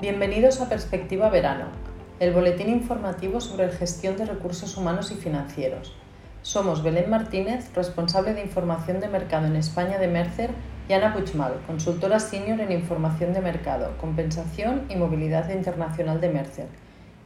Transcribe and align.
Bienvenidos 0.00 0.62
a 0.62 0.68
Perspectiva 0.70 1.28
Verano, 1.28 1.66
el 2.20 2.32
boletín 2.32 2.70
informativo 2.70 3.38
sobre 3.38 3.68
gestión 3.68 4.16
de 4.16 4.24
recursos 4.24 4.78
humanos 4.78 5.10
y 5.10 5.16
financieros. 5.16 5.92
Somos 6.40 6.82
Belén 6.82 7.10
Martínez, 7.10 7.70
responsable 7.74 8.32
de 8.32 8.40
información 8.40 9.00
de 9.00 9.08
mercado 9.08 9.46
en 9.46 9.56
España 9.56 9.98
de 9.98 10.08
Mercer, 10.08 10.52
y 10.88 10.94
Ana 10.94 11.12
Puigmal, 11.12 11.60
consultora 11.66 12.18
senior 12.18 12.60
en 12.60 12.72
información 12.72 13.34
de 13.34 13.42
mercado, 13.42 13.94
compensación 14.00 14.86
y 14.88 14.96
movilidad 14.96 15.50
internacional 15.50 16.18
de 16.18 16.30
Mercer. 16.30 16.68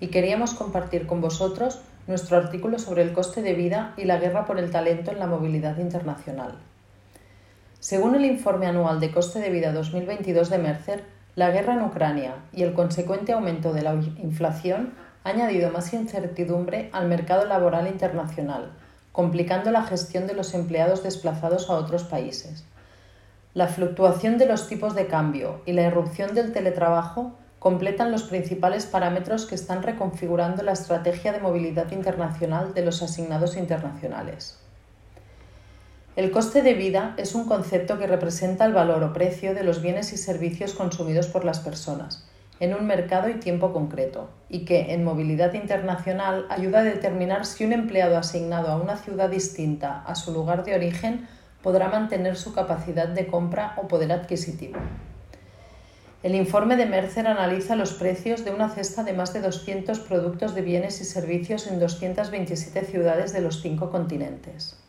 Y 0.00 0.08
queríamos 0.08 0.52
compartir 0.52 1.06
con 1.06 1.20
vosotros 1.20 1.80
nuestro 2.08 2.38
artículo 2.38 2.80
sobre 2.80 3.02
el 3.02 3.12
coste 3.12 3.40
de 3.40 3.54
vida 3.54 3.94
y 3.96 4.02
la 4.02 4.18
guerra 4.18 4.46
por 4.46 4.58
el 4.58 4.72
talento 4.72 5.12
en 5.12 5.20
la 5.20 5.28
movilidad 5.28 5.78
internacional. 5.78 6.58
Según 7.78 8.16
el 8.16 8.24
informe 8.24 8.66
anual 8.66 8.98
de 8.98 9.12
coste 9.12 9.38
de 9.38 9.50
vida 9.50 9.72
2022 9.72 10.50
de 10.50 10.58
Mercer, 10.58 11.14
la 11.36 11.50
guerra 11.50 11.74
en 11.74 11.82
Ucrania 11.82 12.36
y 12.52 12.62
el 12.62 12.74
consecuente 12.74 13.32
aumento 13.32 13.72
de 13.72 13.82
la 13.82 13.94
inflación 13.94 14.94
ha 15.24 15.30
añadido 15.30 15.70
más 15.70 15.92
incertidumbre 15.92 16.90
al 16.92 17.08
mercado 17.08 17.44
laboral 17.44 17.88
internacional, 17.88 18.70
complicando 19.10 19.72
la 19.72 19.82
gestión 19.82 20.26
de 20.26 20.34
los 20.34 20.54
empleados 20.54 21.02
desplazados 21.02 21.70
a 21.70 21.74
otros 21.74 22.04
países. 22.04 22.64
La 23.52 23.66
fluctuación 23.66 24.38
de 24.38 24.46
los 24.46 24.68
tipos 24.68 24.94
de 24.94 25.06
cambio 25.06 25.62
y 25.66 25.72
la 25.72 25.82
irrupción 25.82 26.34
del 26.34 26.52
teletrabajo 26.52 27.34
completan 27.58 28.12
los 28.12 28.24
principales 28.24 28.86
parámetros 28.86 29.46
que 29.46 29.54
están 29.54 29.82
reconfigurando 29.82 30.62
la 30.62 30.72
estrategia 30.72 31.32
de 31.32 31.40
movilidad 31.40 31.90
internacional 31.92 32.74
de 32.74 32.84
los 32.84 33.02
asignados 33.02 33.56
internacionales. 33.56 34.63
El 36.16 36.30
coste 36.30 36.62
de 36.62 36.74
vida 36.74 37.14
es 37.16 37.34
un 37.34 37.44
concepto 37.46 37.98
que 37.98 38.06
representa 38.06 38.64
el 38.66 38.72
valor 38.72 39.02
o 39.02 39.12
precio 39.12 39.52
de 39.52 39.64
los 39.64 39.82
bienes 39.82 40.12
y 40.12 40.16
servicios 40.16 40.72
consumidos 40.74 41.26
por 41.26 41.44
las 41.44 41.58
personas 41.58 42.24
en 42.60 42.74
un 42.74 42.86
mercado 42.86 43.28
y 43.28 43.34
tiempo 43.34 43.72
concreto, 43.72 44.30
y 44.48 44.64
que 44.64 44.94
en 44.94 45.04
movilidad 45.04 45.54
internacional 45.54 46.46
ayuda 46.48 46.80
a 46.80 46.84
determinar 46.84 47.46
si 47.46 47.64
un 47.64 47.72
empleado 47.72 48.16
asignado 48.16 48.68
a 48.68 48.76
una 48.76 48.96
ciudad 48.96 49.28
distinta 49.28 50.02
a 50.06 50.14
su 50.14 50.32
lugar 50.32 50.64
de 50.64 50.74
origen 50.74 51.26
podrá 51.62 51.88
mantener 51.88 52.36
su 52.36 52.52
capacidad 52.52 53.08
de 53.08 53.26
compra 53.26 53.74
o 53.76 53.88
poder 53.88 54.12
adquisitivo. 54.12 54.78
El 56.22 56.34
informe 56.34 56.76
de 56.76 56.86
Mercer 56.86 57.26
analiza 57.26 57.76
los 57.76 57.92
precios 57.92 58.44
de 58.44 58.52
una 58.52 58.70
cesta 58.70 59.02
de 59.02 59.12
más 59.12 59.32
de 59.34 59.40
200 59.40 59.98
productos 60.00 60.54
de 60.54 60.62
bienes 60.62 61.00
y 61.00 61.04
servicios 61.04 61.66
en 61.66 61.80
227 61.80 62.86
ciudades 62.86 63.32
de 63.32 63.42
los 63.42 63.60
cinco 63.60 63.90
continentes. 63.90 64.83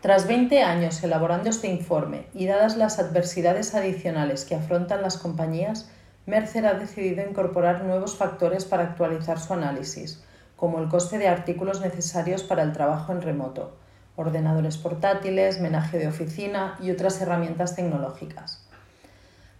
Tras 0.00 0.26
20 0.26 0.62
años 0.62 1.02
elaborando 1.02 1.50
este 1.50 1.68
informe 1.68 2.24
y 2.32 2.46
dadas 2.46 2.78
las 2.78 2.98
adversidades 2.98 3.74
adicionales 3.74 4.46
que 4.46 4.54
afrontan 4.54 5.02
las 5.02 5.18
compañías, 5.18 5.90
Mercer 6.24 6.64
ha 6.64 6.72
decidido 6.72 7.22
incorporar 7.28 7.84
nuevos 7.84 8.16
factores 8.16 8.64
para 8.64 8.84
actualizar 8.84 9.38
su 9.38 9.52
análisis, 9.52 10.22
como 10.56 10.78
el 10.78 10.88
coste 10.88 11.18
de 11.18 11.28
artículos 11.28 11.82
necesarios 11.82 12.42
para 12.42 12.62
el 12.62 12.72
trabajo 12.72 13.12
en 13.12 13.20
remoto, 13.20 13.76
ordenadores 14.16 14.78
portátiles, 14.78 15.60
menaje 15.60 15.98
de 15.98 16.08
oficina 16.08 16.78
y 16.80 16.90
otras 16.90 17.20
herramientas 17.20 17.76
tecnológicas. 17.76 18.66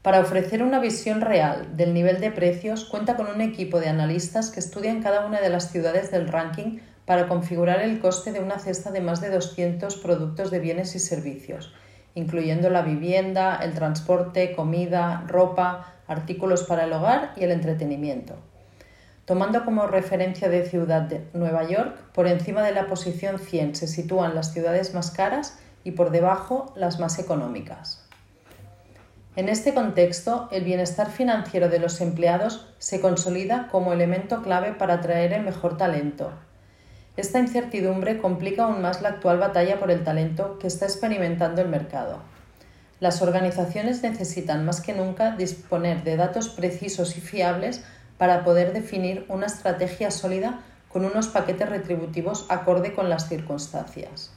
Para 0.01 0.21
ofrecer 0.21 0.63
una 0.63 0.79
visión 0.79 1.21
real 1.21 1.77
del 1.77 1.93
nivel 1.93 2.19
de 2.19 2.31
precios, 2.31 2.87
cuenta 2.87 3.17
con 3.17 3.27
un 3.27 3.43
equipo 3.43 3.79
de 3.79 3.91
analistas 3.91 4.49
que 4.51 4.61
estudian 4.61 5.03
cada 5.03 5.27
una 5.27 5.41
de 5.43 5.51
las 5.51 5.71
ciudades 5.71 6.11
del 6.11 6.29
ranking 6.29 6.79
para 7.11 7.27
configurar 7.27 7.81
el 7.81 7.99
coste 7.99 8.31
de 8.31 8.39
una 8.39 8.61
cesta 8.61 8.93
de 8.93 9.01
más 9.01 9.21
de 9.21 9.31
200 9.31 9.97
productos 9.97 10.53
de 10.53 10.61
bienes 10.61 10.95
y 10.95 11.01
servicios, 11.01 11.75
incluyendo 12.15 12.71
la 12.71 12.83
vivienda, 12.83 13.57
el 13.57 13.75
transporte, 13.75 14.55
comida, 14.55 15.25
ropa, 15.27 15.93
artículos 16.07 16.63
para 16.63 16.85
el 16.85 16.93
hogar 16.93 17.33
y 17.37 17.43
el 17.43 17.51
entretenimiento. 17.51 18.37
Tomando 19.25 19.65
como 19.65 19.89
referencia 19.89 20.49
de 20.49 20.65
ciudad 20.65 21.03
de 21.03 21.27
Nueva 21.33 21.65
York, 21.65 21.97
por 22.15 22.29
encima 22.29 22.63
de 22.63 22.75
la 22.75 22.87
posición 22.87 23.41
100 23.41 23.75
se 23.75 23.89
sitúan 23.89 24.37
las 24.37 24.53
ciudades 24.53 24.95
más 24.95 25.11
caras 25.11 25.59
y 25.83 25.91
por 25.91 26.13
debajo 26.13 26.73
las 26.77 27.01
más 27.01 27.19
económicas. 27.19 28.07
En 29.35 29.49
este 29.49 29.75
contexto, 29.75 30.49
el 30.53 30.63
bienestar 30.63 31.11
financiero 31.11 31.69
de 31.69 31.81
los 31.81 32.01
empleados 32.01 32.69
se 32.79 33.01
consolida 33.01 33.67
como 33.67 33.93
elemento 33.93 34.43
clave 34.43 34.75
para 34.75 34.95
atraer 34.95 35.33
el 35.33 35.43
mejor 35.43 35.77
talento, 35.77 36.31
esta 37.17 37.39
incertidumbre 37.39 38.19
complica 38.19 38.65
aún 38.65 38.83
más 38.83 39.03
la 39.03 39.11
actual 39.11 39.39
batalla 39.39 39.79
por 39.79 39.91
el 39.91 40.05
talento 40.05 40.59
que 40.59 40.67
está 40.67 40.87
experimentando 40.87 41.61
el 41.61 41.69
mercado. 41.69 42.21
Las 43.01 43.23
organizaciones 43.23 44.03
necesitan 44.03 44.65
más 44.65 44.81
que 44.81 44.93
nunca 44.93 45.37
disponer 45.37 46.05
de 46.05 46.17
datos 46.17 46.51
precisos 46.51 47.17
y 47.17 47.21
fiables 47.21 47.83
para 48.19 48.45
poder 48.45 48.73
definir 48.73 49.25
una 49.29 49.47
estrategia 49.47 50.11
sólida 50.11 50.61
con 50.93 51.05
unos 51.05 51.29
paquetes 51.29 51.69
retributivos 51.69 52.47
acorde 52.49 52.93
con 52.93 53.09
las 53.09 53.29
circunstancias. 53.29 54.33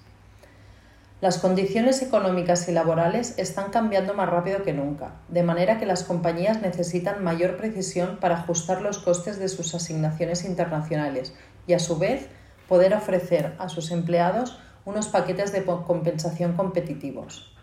Las 1.20 1.38
condiciones 1.38 2.02
económicas 2.02 2.68
y 2.68 2.74
laborales 2.74 3.36
están 3.38 3.72
cambiando 3.72 4.14
más 4.14 4.30
rápido 4.30 4.64
que 4.64 4.74
nunca, 4.74 5.12
de 5.30 5.42
manera 5.42 5.80
que 5.80 5.86
las 5.86 6.04
compañías 6.04 6.62
necesitan 6.62 7.24
mayor 7.24 7.56
precisión 7.56 8.18
para 8.20 8.40
ajustar 8.40 8.82
los 8.82 9.00
costes 9.00 9.40
de 9.40 9.48
sus 9.48 9.74
asignaciones 9.74 10.44
internacionales 10.44 11.34
y, 11.66 11.74
a 11.74 11.80
su 11.80 11.98
vez, 11.98 12.28
poder 12.68 12.94
ofrecer 12.94 13.56
a 13.60 13.70
sus 13.70 13.92
empleados 13.92 14.60
unos 14.86 15.08
paquetes 15.08 15.52
de 15.52 15.64
compensación 15.64 16.54
competitivos. 16.54 17.54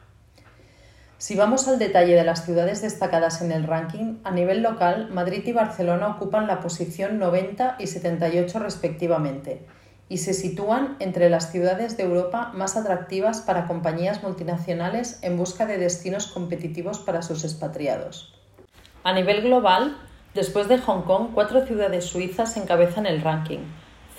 Si 1.18 1.36
vamos 1.36 1.68
al 1.68 1.78
detalle 1.78 2.14
de 2.14 2.24
las 2.24 2.46
ciudades 2.46 2.80
destacadas 2.80 3.42
en 3.42 3.52
el 3.52 3.64
ranking, 3.64 4.20
a 4.24 4.30
nivel 4.30 4.62
local, 4.62 5.10
Madrid 5.12 5.42
y 5.44 5.52
Barcelona 5.52 6.08
ocupan 6.08 6.46
la 6.46 6.60
posición 6.60 7.18
90 7.18 7.76
y 7.78 7.88
78 7.88 8.58
respectivamente, 8.58 9.66
y 10.08 10.16
se 10.16 10.32
sitúan 10.32 10.96
entre 10.98 11.28
las 11.28 11.52
ciudades 11.52 11.98
de 11.98 12.04
Europa 12.04 12.52
más 12.54 12.78
atractivas 12.78 13.42
para 13.42 13.66
compañías 13.66 14.22
multinacionales 14.22 15.18
en 15.22 15.36
busca 15.36 15.66
de 15.66 15.76
destinos 15.76 16.26
competitivos 16.26 16.98
para 16.98 17.20
sus 17.20 17.44
expatriados. 17.44 18.34
A 19.04 19.12
nivel 19.12 19.42
global, 19.42 19.98
después 20.34 20.68
de 20.68 20.78
Hong 20.78 21.02
Kong, 21.02 21.32
cuatro 21.34 21.66
ciudades 21.66 22.06
suizas 22.06 22.56
encabezan 22.56 23.04
el 23.04 23.20
ranking, 23.20 23.60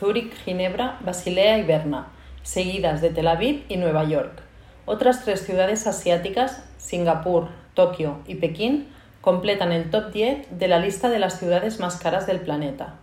Zúrich, 0.02 0.34
Ginebra, 0.46 0.98
Basilea 1.02 1.60
y 1.60 1.64
Berna, 1.64 2.08
seguidas 2.42 3.02
de 3.02 3.12
Tel 3.12 3.28
Aviv 3.28 3.66
y 3.70 3.78
Nueva 3.78 4.04
York. 4.04 4.42
Otras 4.88 5.24
tres 5.24 5.46
ciudades 5.46 5.86
asiáticas, 5.86 6.66
Singapur, 6.80 7.50
Tokio 7.76 8.18
y 8.26 8.34
Pekín, 8.34 8.88
completan 9.22 9.72
el 9.72 9.92
top 9.92 10.12
10 10.12 10.58
de 10.58 10.68
la 10.68 10.80
lista 10.80 11.08
de 11.10 11.20
las 11.20 11.38
ciudades 11.38 11.80
más 11.80 11.98
caras 11.98 12.26
del 12.26 12.40
planeta. 12.40 12.96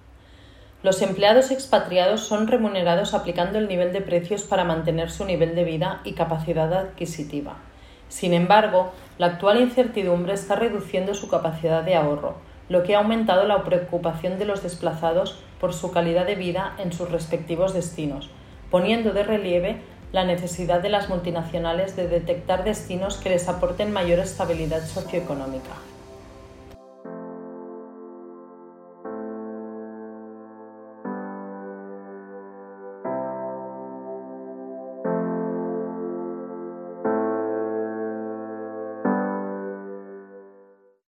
Los 0.82 1.00
empleados 1.00 1.52
expatriados 1.52 2.22
son 2.22 2.48
remunerados 2.48 3.14
aplicando 3.14 3.60
el 3.60 3.68
nivel 3.68 3.92
de 3.92 4.00
precios 4.00 4.42
para 4.42 4.64
mantener 4.64 5.12
su 5.12 5.24
nivel 5.24 5.54
de 5.54 5.62
vida 5.62 6.00
y 6.02 6.14
capacidad 6.14 6.72
adquisitiva. 6.74 7.58
Sin 8.08 8.34
embargo, 8.34 8.92
la 9.18 9.26
actual 9.26 9.60
incertidumbre 9.60 10.32
está 10.32 10.56
reduciendo 10.56 11.14
su 11.14 11.28
capacidad 11.28 11.84
de 11.84 11.94
ahorro, 11.94 12.38
lo 12.68 12.82
que 12.82 12.96
ha 12.96 12.98
aumentado 12.98 13.44
la 13.44 13.62
preocupación 13.62 14.36
de 14.40 14.46
los 14.46 14.64
desplazados 14.64 15.38
por 15.60 15.74
su 15.74 15.90
calidad 15.90 16.26
de 16.26 16.34
vida 16.34 16.74
en 16.78 16.92
sus 16.92 17.10
respectivos 17.10 17.74
destinos, 17.74 18.30
poniendo 18.70 19.12
de 19.12 19.22
relieve 19.22 19.82
la 20.12 20.24
necesidad 20.24 20.80
de 20.80 20.88
las 20.88 21.08
multinacionales 21.08 21.96
de 21.96 22.08
detectar 22.08 22.64
destinos 22.64 23.16
que 23.16 23.30
les 23.30 23.48
aporten 23.48 23.92
mayor 23.92 24.20
estabilidad 24.20 24.86
socioeconómica. 24.86 25.72